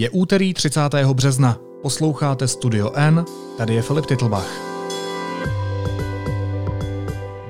[0.00, 0.80] Je úterý 30.
[1.12, 1.58] března.
[1.82, 3.24] Posloucháte Studio N,
[3.58, 4.46] tady je Filip Titlbach.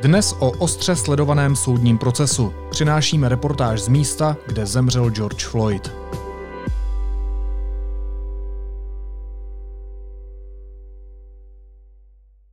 [0.03, 5.93] Dnes o ostře sledovaném soudním procesu přinášíme reportáž z místa, kde zemřel George Floyd.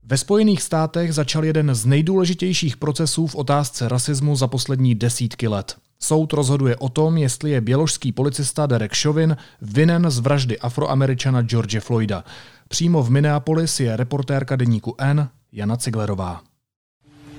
[0.04, 5.86] Ve Spojených státech začal jeden z nejdůležitějších procesů v otázce rasismu za poslední desítky let.
[6.00, 11.79] Soud rozhoduje o tom, jestli je běložský policista Derek Chauvin vinen z vraždy afroameričana George
[11.79, 12.23] Floyda.
[12.68, 16.42] Přímo v Minneapolis je reportérka deníku N Jana Ciglerová.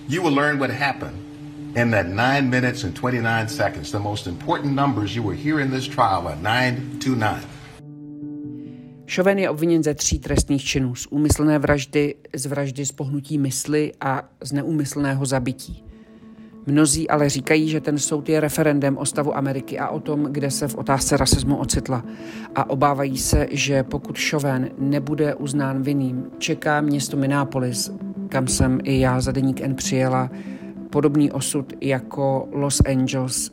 [0.08, 1.16] You will learn what happened
[1.76, 3.90] in that 9 minutes and 29 seconds.
[3.90, 7.58] The most important numbers you will hear in this trial are 9 to 9.
[9.14, 10.94] Chauvin je obviněn ze tří trestných činů.
[10.94, 15.87] Z úmyslné vraždy, z vraždy z pohnutí mysli a z neúmyslného zabití.
[16.70, 20.50] Mnozí ale říkají, že ten soud je referendem o stavu Ameriky a o tom, kde
[20.50, 22.04] se v otázce rasismu ocitla.
[22.54, 27.92] A obávají se, že pokud Chauvin nebude uznán vinným, čeká město Minneapolis,
[28.28, 30.30] kam jsem i já za deník N přijela,
[30.90, 33.50] podobný osud jako Los Angeles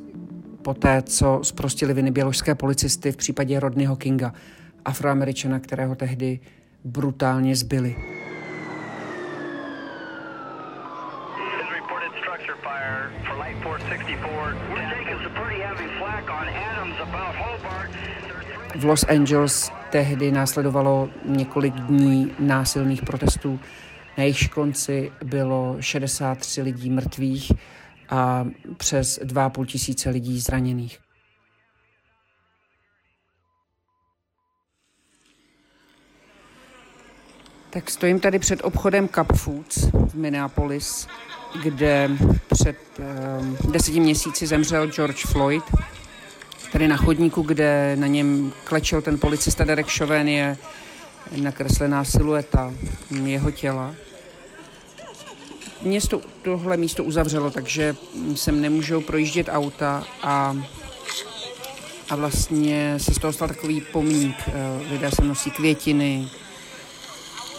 [0.62, 4.34] poté, co zprostili viny běložské policisty v případě Rodneyho Kinga,
[4.86, 6.40] afroameričana, kterého tehdy
[6.84, 7.96] brutálně zbyli.
[18.76, 23.60] V Los Angeles tehdy následovalo několik dní násilných protestů.
[24.18, 27.52] Na jejich konci bylo 63 lidí mrtvých
[28.10, 28.46] a
[28.78, 31.00] přes 2,5 tisíce lidí zraněných.
[37.70, 39.78] Tak stojím tady před obchodem Cup Foods
[40.10, 41.08] v Minneapolis,
[41.64, 42.10] kde
[42.54, 45.64] před um, deseti měsíci zemřel George Floyd.
[46.76, 50.58] Tady na chodníku, kde na něm klečel ten policista Derek Chauvin, je
[51.36, 52.74] nakreslená silueta
[53.24, 53.96] jeho těla.
[55.82, 57.96] Město tohle místo uzavřelo, takže
[58.36, 60.58] sem nemůžou projíždět auta a,
[62.10, 64.36] a vlastně se z toho stal takový pomník.
[64.48, 64.54] Eh,
[64.92, 66.30] lidé se nosí květiny,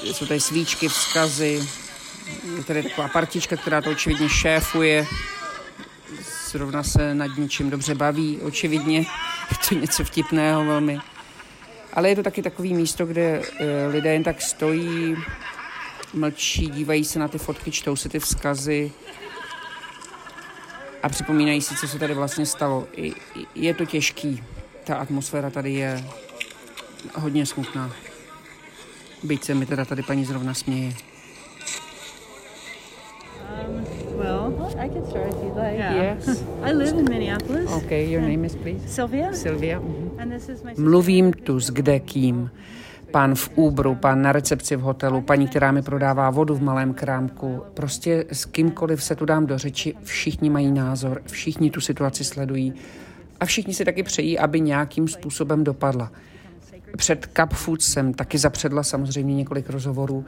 [0.03, 1.69] jsou tady svíčky, vzkazy,
[2.57, 5.07] je tady taková partička, která to očividně šéfuje,
[6.51, 8.99] zrovna se nad ničím dobře baví, očividně,
[9.51, 10.99] je to něco vtipného velmi.
[11.93, 15.17] Ale je to taky takový místo, kde e, lidé jen tak stojí,
[16.15, 18.93] mlčí, dívají se na ty fotky, čtou si ty vzkazy
[21.03, 22.89] a připomínají si, co se tady vlastně stalo.
[23.55, 24.45] Je to těžký,
[24.85, 26.05] ta atmosféra tady je
[27.15, 27.93] hodně smutná.
[29.23, 30.95] Byť se mi teda tady paní zrovna směje.
[34.79, 35.79] I can start if you'd like.
[35.79, 35.95] Yeah.
[35.95, 36.45] Yes.
[36.63, 37.71] I live in Minneapolis.
[37.73, 38.83] Okay, your name is please?
[38.87, 39.33] Sylvia.
[39.33, 39.81] Sylvia.
[39.81, 40.21] Mm-hmm.
[40.21, 42.51] And this is my Mluvím tu s kde kým.
[43.11, 46.95] Pán v Uberu, pán na recepci v hotelu, paní, která mi prodává vodu v malém
[46.95, 47.63] krámku.
[47.75, 52.75] Prostě s kýmkoliv se tu dám do řeči, všichni mají názor, všichni tu situaci sledují
[53.41, 56.13] a všichni si taky přejí, aby nějakým způsobem dopadla.
[56.97, 60.25] Před Cup Food jsem taky zapředla samozřejmě několik rozhovorů.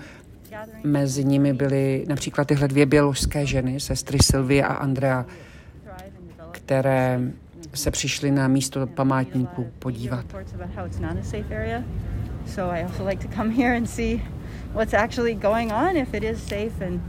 [0.84, 5.26] Mezi nimi byly například tyhle dvě běložské ženy, sestry Sylvie a Andrea,
[6.50, 7.20] které
[7.74, 10.26] se přišly na místo památníku podívat.
[14.72, 17.00] What's actually going on, if it is safe and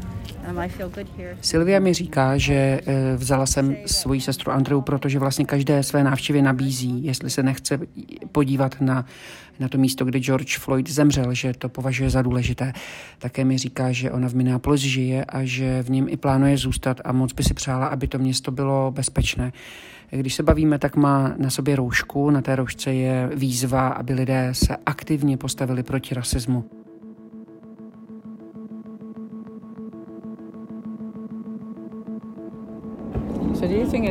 [1.42, 6.42] Silvia mi říká, že eh, vzala jsem svoji sestru Andreu, protože vlastně každé své návštěvy
[6.42, 7.80] nabízí, jestli se nechce
[8.32, 9.06] podívat na,
[9.60, 12.74] na to místo, kde George Floyd zemřel, že to považuje za důležité.
[13.18, 17.02] Také mi říká, že ona v Minneapolis žije a že v něm i plánuje zůstat
[17.04, 19.52] a moc by si přála, aby to město bylo bezpečné.
[20.12, 22.30] Když se bavíme, tak má na sobě roušku.
[22.30, 26.79] Na té roušce je výzva, aby lidé se aktivně postavili proti rasismu.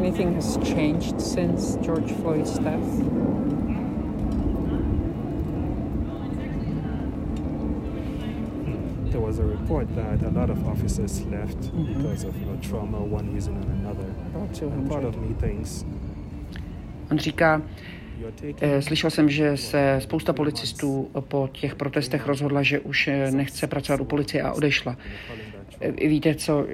[0.08, 2.90] Anything has changed since George Floyd's death?
[9.12, 12.02] There was a report that a lot of officers left mm-hmm.
[12.02, 14.08] because of you know, trauma, one reason or another.
[14.62, 15.84] And part of me thinks.
[17.10, 17.62] On říká,
[18.60, 23.66] eh, Slyšel jsem, že se spousta policistů po těch protestech rozhodla, že už eh, nechce
[23.66, 24.96] pracovat u policie a odešla.
[25.80, 26.66] Eh, víte co,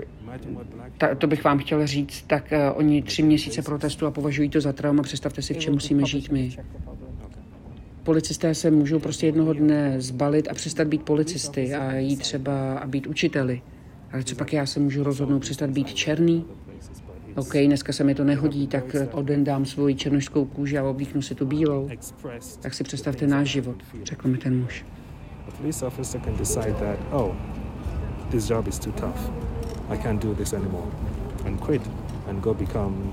[0.98, 4.60] ta, to bych vám chtěl říct, tak uh, oni tři měsíce protestu a považují to
[4.60, 5.02] za trauma.
[5.02, 6.56] Představte si, v čem musíme žít my.
[8.02, 12.86] Policisté se můžou prostě jednoho dne zbalit a přestat být policisty a jít třeba a
[12.86, 13.62] být učiteli.
[14.12, 16.44] Ale co pak já se můžu rozhodnout přestat být černý?
[17.36, 21.46] OK, dneska se mi to nehodí, tak odendám svoji černošskou kůži a oblíknu si tu
[21.46, 21.88] bílou.
[22.60, 24.84] Tak si představte náš život, řekl mi ten muž.
[25.56, 27.34] Police officer can decide that, oh,
[28.30, 29.30] this job is too tough.
[29.88, 30.90] I can't do this anymore.
[31.44, 31.82] And quit
[32.26, 33.12] and go become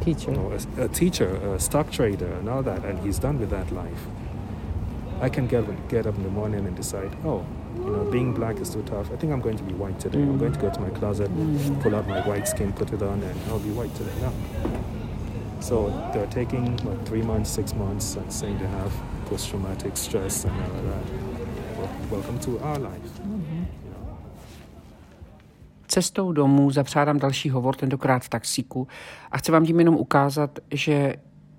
[0.00, 0.30] teacher.
[0.30, 2.84] You know, a, a teacher, a stock trader and all that.
[2.84, 4.06] And he's done with that life.
[5.20, 7.46] I can get, get up in the morning and decide, oh,
[7.76, 9.12] you know, being black is too tough.
[9.12, 10.18] I think I'm going to be white today.
[10.18, 10.30] Mm.
[10.30, 11.80] I'm going to go to my closet, mm.
[11.80, 14.12] pull out my white skin, put it on, and I'll be white today.
[14.20, 14.32] Yeah.
[15.60, 18.92] So they're taking like three months, six months, and saying they have
[19.26, 21.31] post-traumatic stress and all of that.
[22.12, 23.22] Welcome to our life.
[23.26, 23.66] Mm-hmm.
[25.86, 28.88] Cestou domů zapřádám další hovor, tentokrát v taxíku
[29.30, 31.16] a chci vám tím jenom ukázat, že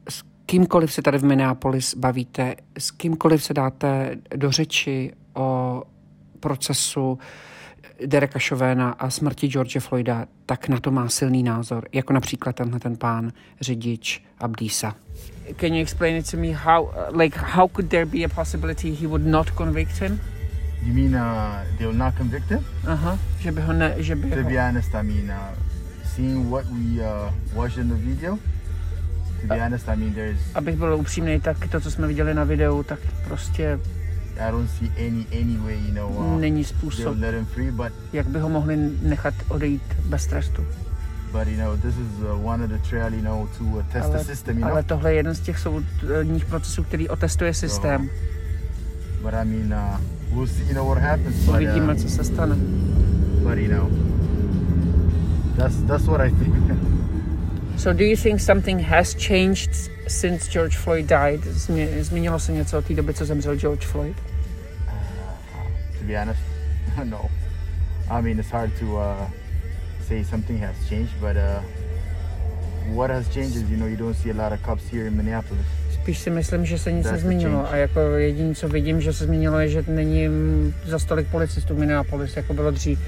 [0.10, 5.82] s kýmkoliv se tady v Minneapolis bavíte, s kýmkoliv se dáte do řeči o
[6.40, 7.20] procesu
[8.06, 12.80] Dereka Chauvéna a smrti George Floyda, tak na to má silný názor, jako například tenhle
[12.80, 14.96] ten pán řidič Abdisa.
[15.60, 19.08] Can you explain it to me how, like, how could there be a possibility he
[19.08, 20.22] would not convict him?
[20.84, 22.66] You mean uh, they will not convict him?
[22.88, 24.50] Aha, že by ho ne, že by To ho...
[24.50, 25.56] be honest, I mean, uh,
[26.16, 28.36] seeing what we uh, watched in the video,
[29.42, 30.40] to be honest, I mean, there's...
[30.56, 33.80] Abych byl upřímný, tak to, co jsme viděli na videu, tak prostě
[34.40, 37.94] I don't see any any way, you know, uh, Není způsob, let him free, but
[38.14, 40.66] jak by ho mohli nechat odejít bez trestu.
[41.32, 44.06] But you know, this is uh, one of the trial, you know, to uh, test
[44.06, 44.72] ale, the system, you know.
[44.72, 48.10] Ale tohle je jeden z těch soudních procesů, který otestuje systém.
[48.10, 48.43] So,
[49.24, 49.98] but I mean, uh,
[50.34, 51.48] we'll see, you know, what happens.
[51.48, 52.58] But, uh, co se stane.
[53.44, 53.90] But you know,
[55.56, 56.54] that's that's what I think.
[57.78, 61.44] so do you think something has changed since George Floyd died?
[62.02, 64.18] Změnilo se něco od té doby, co zemřel George Floyd?
[66.00, 66.42] To be honest,
[67.04, 67.30] no.
[68.12, 69.30] I mean, it's hard to uh,
[70.08, 71.62] say something has changed, but uh,
[72.94, 75.16] what has changed is, you know, you don't see a lot of cops here in
[75.16, 75.66] Minneapolis.
[76.04, 79.60] Spíš si myslím, že se nic nezměnilo a jako jediné, co vidím, že se změnilo,
[79.60, 80.28] je, že není
[80.86, 83.00] za stolik policistů Minneapolis, jako bylo dřív.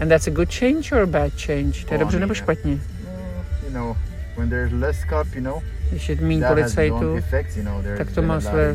[0.00, 1.84] And that's a good change or a bad change?
[1.86, 2.72] To je oh, dobře nebo špatně?
[2.72, 3.96] You know,
[4.36, 7.18] when there's less cop, you know, když je méně policajtů,
[7.98, 8.74] tak to má své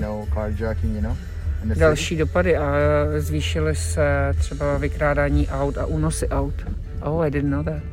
[1.76, 2.72] další dopady a
[3.18, 6.56] zvýšily se třeba vykrádání aut a únosy aut.
[7.02, 7.84] Oh, I didn't know that.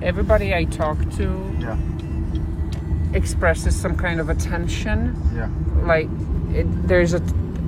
[0.00, 1.22] Everybody I talk to
[1.58, 1.78] yeah.
[3.14, 5.16] Expresses some kind of a tension.
[5.34, 5.50] Yeah.
[5.86, 6.08] Like
[6.54, 7.22] it, there's a,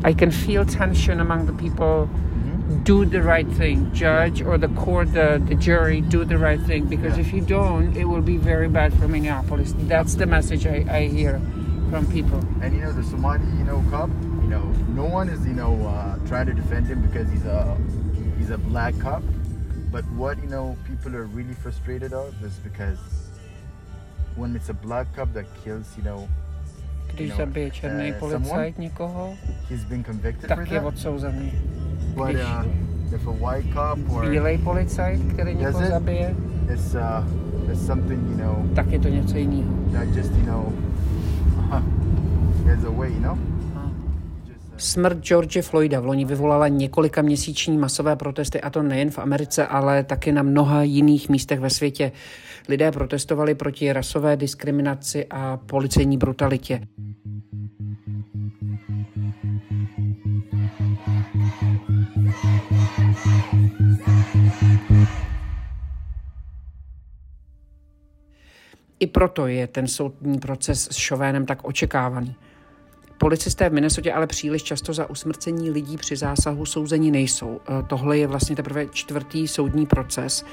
[0.05, 2.09] I can feel tension among the people
[2.83, 3.93] do the right thing.
[3.93, 6.87] Judge or the court, the, the jury, do the right thing.
[6.87, 7.25] Because yeah.
[7.25, 9.75] if you don't, it will be very bad for Minneapolis.
[9.77, 11.41] That's the message I, I hear
[11.91, 12.39] from people.
[12.63, 15.75] And you know, the Somali, you know, cop, you know, no one is, you know,
[15.87, 17.77] uh, trying to defend him because he's a
[18.39, 19.23] he's a black cop.
[19.91, 22.99] But what you know, people are really frustrated of is because
[24.37, 26.29] when it's a black cop that kills, you know,
[27.15, 29.35] Když zabije černý uh, policajt někoho,
[30.49, 31.53] tak je odsouzený.
[32.15, 36.35] But Když uh, if a white cop or bílej policajt, který někoho zabije,
[36.75, 39.73] it's, uh, it's something, you know, tak je to něco jiného.
[39.93, 40.73] That just, you know,
[42.65, 43.54] there's a way, you know?
[44.77, 49.67] Smrt George Floyda v loni vyvolala několika měsíční masové protesty, a to nejen v Americe,
[49.67, 52.13] ale taky na mnoha jiných místech ve světě.
[52.69, 56.81] Lidé protestovali proti rasové diskriminaci a policejní brutalitě.
[69.01, 72.37] I proto je ten soudní proces s Šovénem tak očekávaný.
[73.25, 77.61] Policisté v Minnesotě ale příliš často za usmrcení lidí při zásahu souzení nejsou.
[77.69, 80.45] E, tohle je vlastně teprve čtvrtý soudní proces.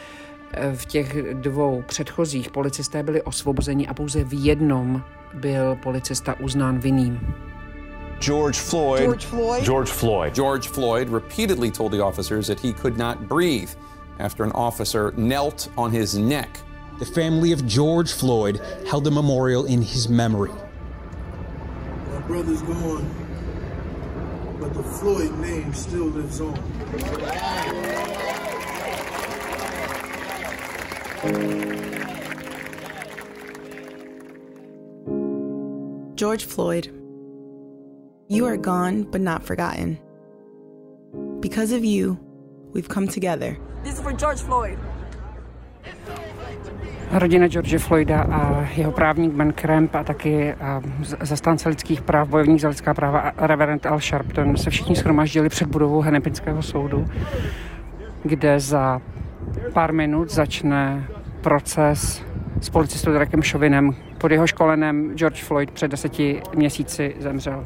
[0.52, 6.80] E, v těch dvou předchozích policisté byli osvobozeni a pouze v jednom byl policista uznán
[6.80, 7.20] vinným.
[8.20, 9.02] George Floyd.
[9.02, 9.64] George Floyd.
[9.64, 10.36] George Floyd.
[10.36, 13.72] George Floyd repeatedly told the officers that he could not breathe
[14.20, 16.50] after an officer knelt on his neck.
[17.00, 18.62] The family of George Floyd
[18.92, 20.71] held a memorial in his memory.
[22.22, 23.10] My brother's gone,
[24.60, 26.56] but the Floyd name still lives on.
[36.16, 36.96] George Floyd
[38.28, 40.00] you are gone, but not forgotten.
[41.42, 42.18] Because of you,
[42.72, 43.58] we've come together.
[43.84, 44.80] This is for George Floyd.
[47.14, 50.56] Rodina George Floyda a jeho právník Ben Kremp a taky
[51.22, 56.02] zastánce lidských práv, bojovník za lidská práva Reverend Al Sharpton se všichni schromaždili před budovou
[56.02, 57.06] Hennepinského soudu,
[58.24, 59.02] kde za
[59.74, 61.08] pár minut začne
[61.42, 62.24] proces
[62.62, 63.96] s policistou Derekem Chauvinem.
[64.18, 67.66] Pod jeho školenem George Floyd před deseti měsíci zemřel.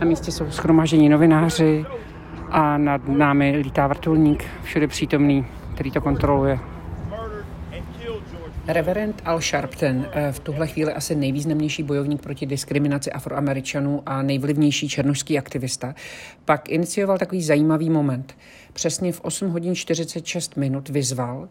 [0.00, 1.84] Na místě jsou schromáždění novináři
[2.50, 6.58] a nad námi lítá vrtulník, všude přítomný, který to kontroluje.
[8.68, 14.88] Reverend Al Sharpton, eh, v tuhle chvíli asi nejvýznamnější bojovník proti diskriminaci afroameričanů a nejvlivnější
[14.88, 15.94] černožský aktivista,
[16.44, 18.36] pak inicioval takový zajímavý moment.
[18.72, 21.48] Přesně v 8 hodin 46 minut vyzval,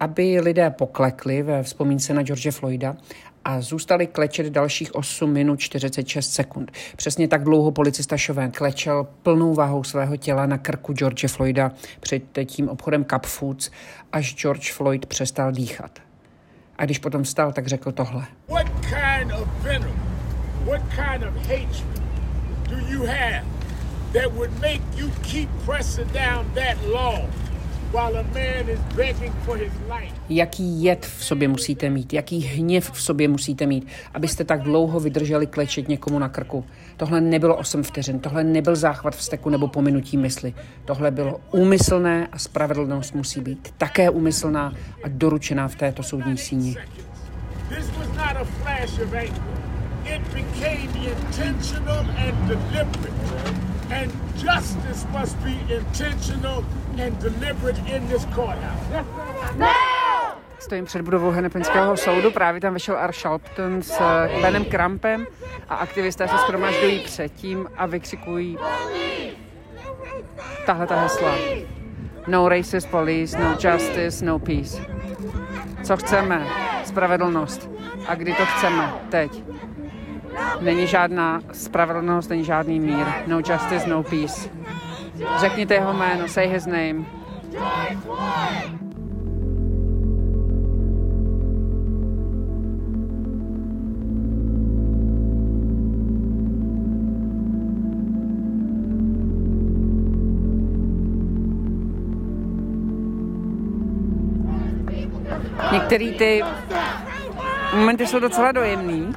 [0.00, 2.96] aby lidé poklekli ve vzpomínce na George Floyda
[3.44, 6.72] a zůstali klečet dalších 8 minut 46 sekund.
[6.96, 12.22] Přesně tak dlouho policista Chauvin klečel plnou váhou svého těla na krku George Floyda před
[12.44, 13.70] tím obchodem Cup Foods,
[14.12, 15.98] až George Floyd přestal dýchat.
[16.78, 18.26] A když potom vstal, tak řekl tohle.
[18.48, 19.96] What kind of venom,
[20.64, 22.02] what kind of hatred
[22.68, 23.44] do you have
[24.12, 27.28] that would make you keep pressing down that law
[30.28, 35.00] Jaký jed v sobě musíte mít, jaký hněv v sobě musíte mít, abyste tak dlouho
[35.00, 36.64] vydrželi klečet někomu na krku.
[36.96, 40.54] Tohle nebylo 8 vteřin, tohle nebyl záchvat vzteku nebo pominutí mysli.
[40.84, 44.72] Tohle bylo úmyslné a spravedlnost musí být také úmyslná
[45.04, 46.76] a doručená v této soudní síni.
[50.04, 56.64] It became intentional and deliberate and justice must be intentional
[56.98, 59.04] and deliberate in this courthouse.
[60.58, 65.26] Stojím před budovou Hennepinského soudu, právě tam vyšel Ar Sharpton s eh, Benem Krampem
[65.68, 68.58] a aktivisté se schromažďují předtím a vykřikují
[70.66, 71.34] tahle ta hesla.
[72.26, 74.82] No racist police, no justice, no peace.
[75.82, 76.46] Co chceme?
[76.84, 77.70] Spravedlnost.
[78.08, 78.94] A kdy to chceme?
[79.08, 79.42] Teď.
[80.60, 83.06] Není žádná spravedlnost, není žádný mír.
[83.26, 84.48] No justice, no peace.
[85.40, 87.04] Řekněte jeho jméno, say his name.
[105.72, 106.42] Některý ty
[107.74, 109.14] momenty jsou docela dojemný.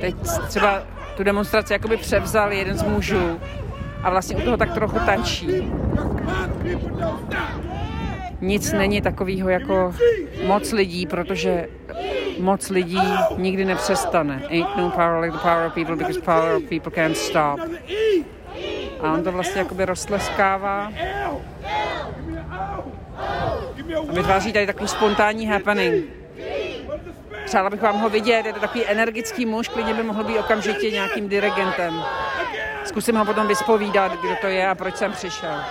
[0.00, 0.14] Teď
[0.48, 0.82] třeba
[1.16, 3.40] tu demonstraci jakoby převzal jeden z mužů
[4.02, 5.72] a vlastně u toho tak trochu tančí.
[8.40, 9.94] Nic není takového jako
[10.46, 11.68] moc lidí, protože
[12.38, 13.00] moc lidí
[13.36, 14.42] nikdy nepřestane.
[14.50, 17.60] Ain't no power like the power of people because power of people can't stop.
[19.00, 20.92] A on to vlastně jakoby roztleskává
[24.08, 26.19] a vytváří tady takový spontánní happening.
[27.50, 30.90] Přála bych vám ho vidět, je to takový energický muž, klidně by mohl být okamžitě
[30.90, 32.02] nějakým dirigentem.
[32.84, 35.64] Zkusím ho potom vyspovídat, kdo to je a proč jsem přišel.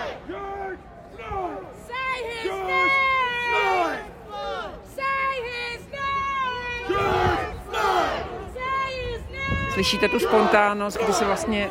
[9.72, 11.70] Slyšíte tu spontánnost, kdy se vlastně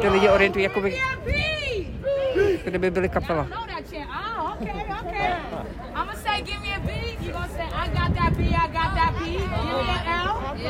[0.00, 1.02] ty lidi orientují, jako by,
[2.64, 3.46] kdyby byli kapela.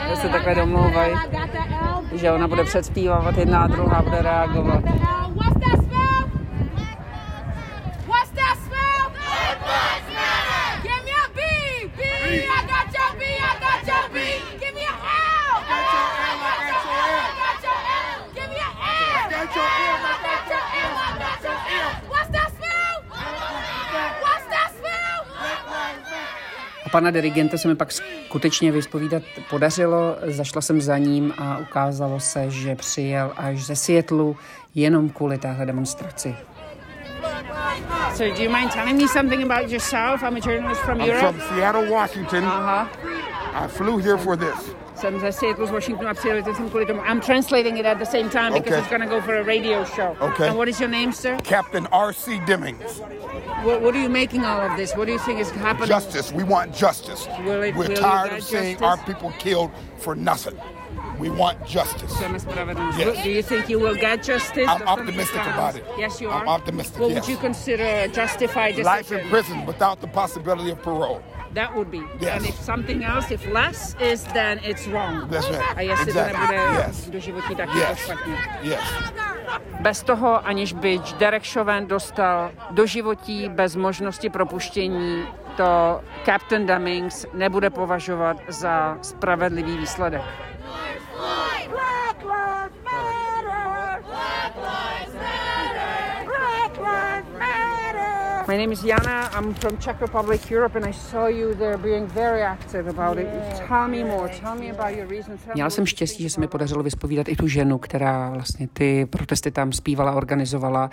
[0.09, 1.14] Že se takhle domlouvají,
[2.14, 4.83] že ona bude předspívat, jedna a druhá bude reagovat.
[26.95, 30.17] Pana dirigenta se mi pak skutečně vyspovídat podařilo.
[30.27, 34.37] Zašla jsem za ním a ukázalo se, že přijel až ze Seattleu
[34.75, 36.37] jenom kvůli téhle demonstraci.
[38.15, 40.23] So do you mind telling me something about yourself?
[40.23, 41.39] I'm a journalist from I'm Europe.
[41.39, 42.45] from Seattle, Washington.
[42.45, 42.87] Uh-huh.
[43.55, 44.84] I flew here for this.
[44.95, 47.01] Jsem ze Seattle, Washington a přijel jsem kvůli tomu.
[47.11, 48.79] I'm translating it at the same time because okay.
[48.79, 50.17] it's going to go for a radio show.
[50.21, 50.49] Okay.
[50.49, 51.37] And what is your name, sir?
[51.43, 52.41] Captain R.C.
[52.47, 53.01] Dimmings.
[53.65, 54.95] What, what, are you making all of this?
[54.95, 55.89] What do you think is happening?
[55.89, 56.33] Justice.
[56.33, 57.27] We want justice.
[57.31, 60.59] It, We're tired of seeing our people killed for nothing.
[61.19, 62.13] We want justice.
[62.21, 63.23] Yes.
[63.23, 64.69] Do you think you will get justice?
[64.69, 65.85] I'm optimistic about it.
[65.99, 66.43] Yes, you are.
[66.43, 67.01] I'm optimistic.
[67.01, 67.27] What yes.
[67.27, 68.85] would you consider a justified decision?
[68.85, 71.23] Life in prison without the possibility of parole.
[71.55, 72.03] That would be.
[72.21, 72.37] Yes.
[72.37, 75.29] And if something else, if less is, then it's wrong.
[75.31, 75.77] That's right.
[75.77, 76.47] A jestli exactly.
[76.47, 77.11] to nebude yes.
[77.11, 77.77] doživotí, tak yes.
[77.77, 78.35] je to špatně.
[78.63, 78.81] Yes.
[79.81, 87.71] Bez toho, aniž by Derek Chauvin dostal doživotí bez možnosti propuštění, to Captain Dummings nebude
[87.71, 90.23] považovat za spravedlivý výsledek.
[98.55, 99.31] My name is Jana.
[99.39, 103.29] I'm from Czech Republic, Europe, and I saw you there being very active about it.
[103.69, 104.29] Tell me more.
[104.29, 105.41] Tell me about your reasons.
[105.55, 109.51] Měla jsem štěstí, že se mi podařilo vyspovídat i tu ženu, která vlastně ty protesty
[109.51, 110.91] tam zpívala, organizovala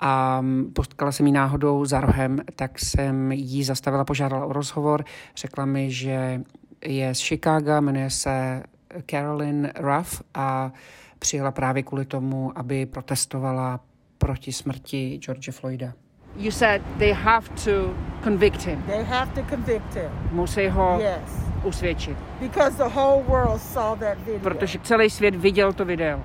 [0.00, 0.42] a
[0.72, 5.04] potkala jsem ji náhodou za rohem, tak jsem jí zastavila, požádala o rozhovor,
[5.36, 6.40] řekla mi, že
[6.84, 8.62] je z Chicago, jmenuje se
[9.10, 10.72] Carolyn Ruff a
[11.18, 13.80] přijela právě kvůli tomu, aby protestovala
[14.18, 15.92] proti smrti George Floyda.
[16.36, 18.82] You said they have to convict him.
[18.86, 20.10] They have to convict him.
[20.32, 21.20] Musí ho yes.
[21.64, 22.16] usvědčit.
[22.40, 24.40] Because the whole world saw that video.
[24.40, 26.20] Protože celý svět viděl to video.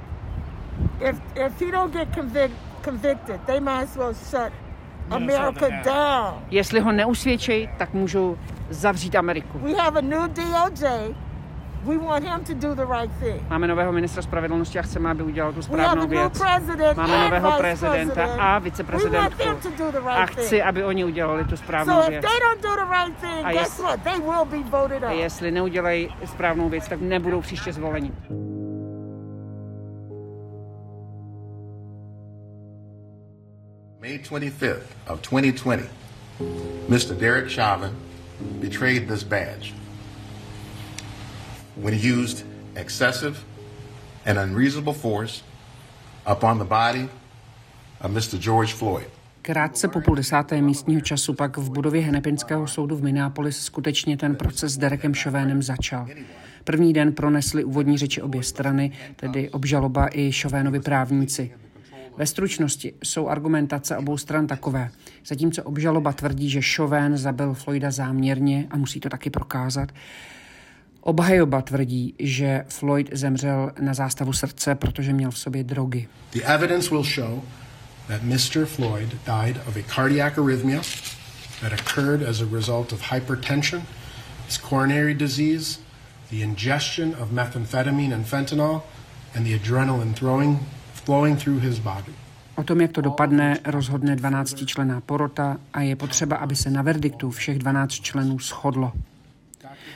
[0.99, 4.51] If, if he don't get convict, convicted, they might as well shut
[5.09, 6.45] America down.
[6.51, 8.37] Jestli ho neusvědčí, tak můžou
[8.69, 9.59] zavřít Ameriku.
[9.59, 11.15] We have a new DOJ
[11.85, 13.41] We want him to do the right thing.
[13.49, 16.41] Máme nového ministra spravedlnosti a chceme, aby udělal tu správnou věc.
[16.95, 19.43] Máme nového prezidenta a viceprezidentku.
[20.09, 22.25] A chci, aby oni udělali tu správnou věc.
[25.03, 28.11] A jestli neudělají správnou věc, tak nebudou příště zvoleni.
[34.01, 35.89] May 25th of 2020,
[36.87, 37.15] Mr.
[37.15, 37.91] Derek Chauvin
[38.61, 39.84] betrayed this badge
[41.77, 43.37] when he used excessive
[44.25, 45.43] and unreasonable force
[46.25, 47.09] upon the body
[48.01, 48.39] of Mr.
[48.39, 49.07] George Floyd.
[49.41, 54.35] Krátce po půl desáté místního času pak v budově Henepinského soudu v Minneapolis skutečně ten
[54.35, 56.07] proces s Derekem Šovénem začal.
[56.63, 61.51] První den pronesli úvodní řeči obě strany, tedy obžaloba i Šovénovi právníci.
[62.17, 64.89] Ve stručnosti jsou argumentace obou stran takové.
[65.25, 69.91] Zatímco obžaloba tvrdí, že Šovén zabil Floyda záměrně a musí to taky prokázat,
[71.07, 76.07] Obhajoba tvrdí, že Floyd zemřel na zástavu srdce, protože měl v sobě drogy.
[76.31, 77.41] The evidence will show
[78.07, 78.65] that Mr.
[78.65, 80.81] Floyd died of a cardiac arrhythmia
[81.61, 83.81] that occurred as a result of hypertension,
[84.45, 85.79] his coronary disease,
[86.29, 88.81] the ingestion of methamphetamine and fentanyl,
[89.35, 90.59] and the adrenaline throwing,
[91.05, 92.13] flowing through his body.
[92.55, 96.81] O tom, jak to dopadne, rozhodne 12 člená porota a je potřeba, aby se na
[96.81, 98.91] verdiktu všech 12 členů shodlo.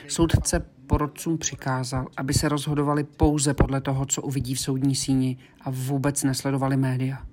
[0.08, 5.70] Soudce porodcům přikázal, aby se rozhodovali pouze podle toho, co uvidí v soudní síni a
[5.70, 7.26] vůbec nesledovali média.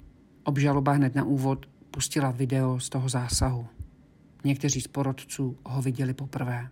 [0.44, 3.68] Obžaloba hned na úvod pustila video z toho zásahu.
[4.44, 6.70] Někteří z porodců ho viděli poprvé.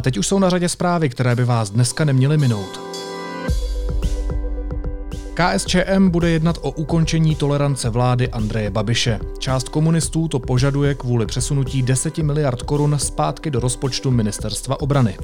[0.00, 2.80] A teď už jsou na řadě zprávy, které by vás dneska neměly minout.
[5.34, 9.20] KSČM bude jednat o ukončení tolerance vlády Andreje Babiše.
[9.38, 15.18] Část komunistů to požaduje kvůli přesunutí 10 miliard korun zpátky do rozpočtu ministerstva obrany.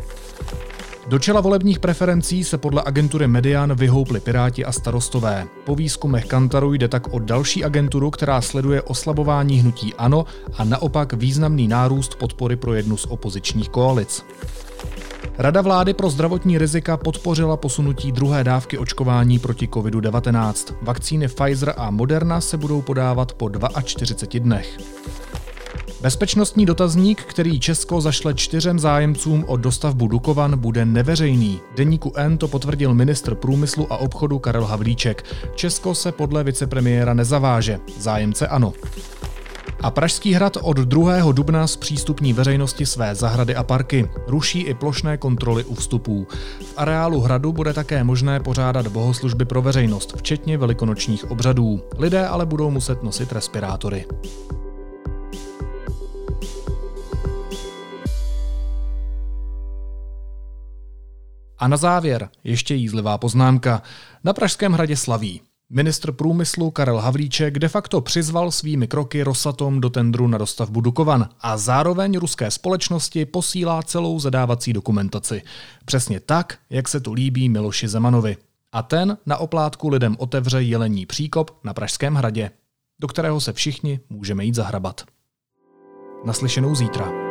[1.08, 5.46] Do čela volebních preferencí se podle agentury Median vyhoupli Piráti a starostové.
[5.64, 10.24] Po výzkumech Kantaru jde tak o další agenturu, která sleduje oslabování hnutí ANO
[10.58, 14.24] a naopak významný nárůst podpory pro jednu z opozičních koalic.
[15.38, 20.75] Rada vlády pro zdravotní rizika podpořila posunutí druhé dávky očkování proti COVID-19.
[20.83, 23.51] Vakcíny Pfizer a Moderna se budou podávat po
[23.85, 24.79] 42 dnech.
[26.01, 31.61] Bezpečnostní dotazník, který Česko zašle čtyřem zájemcům o dostavbu Dukovan, bude neveřejný.
[31.77, 35.25] Deníku N to potvrdil ministr průmyslu a obchodu Karel Havlíček.
[35.55, 37.81] Česko se podle vicepremiéra nezaváže.
[37.99, 38.72] Zájemce ano.
[39.80, 41.32] A Pražský hrad od 2.
[41.32, 44.08] dubna zpřístupní veřejnosti své zahrady a parky.
[44.26, 46.26] Ruší i plošné kontroly u vstupů.
[46.60, 51.80] V areálu hradu bude také možné pořádat bohoslužby pro veřejnost, včetně velikonočních obřadů.
[51.98, 54.06] Lidé ale budou muset nosit respirátory.
[61.58, 63.82] A na závěr ještě jízlivá poznámka.
[64.24, 65.40] Na Pražském hradě slaví.
[65.70, 71.29] Ministr průmyslu Karel Havlíček de facto přizval svými kroky Rosatom do tendru na dostavbu Dukovan
[71.40, 75.42] a zároveň ruské společnosti posílá celou zadávací dokumentaci.
[75.85, 78.37] Přesně tak, jak se to líbí Miloši Zemanovi.
[78.72, 82.50] A ten na oplátku lidem otevře jelení příkop na Pražském hradě,
[83.00, 85.05] do kterého se všichni můžeme jít zahrabat.
[86.24, 87.25] Naslyšenou zítra.